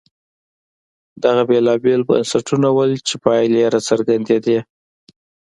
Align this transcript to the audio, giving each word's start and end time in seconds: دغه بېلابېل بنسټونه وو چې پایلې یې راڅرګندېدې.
دغه 1.23 1.41
بېلابېل 1.49 2.01
بنسټونه 2.09 2.67
وو 2.75 2.83
چې 3.07 3.15
پایلې 3.23 3.57
یې 3.63 3.71
راڅرګندېدې. 3.73 4.57